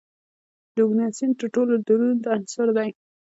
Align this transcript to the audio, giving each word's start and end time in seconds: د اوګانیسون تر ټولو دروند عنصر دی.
د 0.75 0.77
اوګانیسون 0.85 1.29
تر 1.39 1.45
ټولو 1.55 1.73
دروند 1.87 2.21
عنصر 2.33 2.67
دی. 2.77 2.89